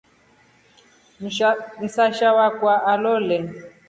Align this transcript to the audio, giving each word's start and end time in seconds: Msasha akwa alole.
Msasha 1.81 2.29
akwa 2.47 2.75
alole. 2.91 3.39